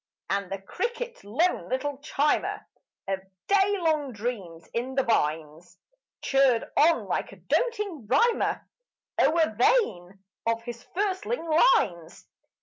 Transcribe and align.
And 0.31 0.51
the 0.51 0.59
cricket, 0.59 1.23
lone 1.23 1.69
little 1.69 1.99
chimer 1.99 2.65
Of 3.07 3.19
day 3.47 3.77
long 3.81 4.11
dreams 4.13 4.67
in 4.73 4.95
the 4.95 5.03
vines, 5.03 5.77
Chirred 6.23 6.63
on 6.75 7.05
like 7.05 7.31
a 7.31 7.35
doting 7.35 8.07
rhymer 8.07 8.67
O'er 9.21 9.53
vain 9.55 10.23
of 10.47 10.63
his 10.63 10.83
firstling 10.95 11.45
lines. 11.45 12.25